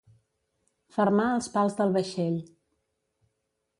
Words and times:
Fermar 0.95 1.27
els 1.33 1.49
pals 1.57 1.77
del 1.81 1.93
vaixell. 1.99 2.41